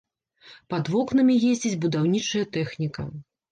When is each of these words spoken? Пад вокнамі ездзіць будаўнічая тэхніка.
Пад 0.73 0.89
вокнамі 0.93 1.35
ездзіць 1.51 1.75
будаўнічая 1.85 2.45
тэхніка. 2.59 3.09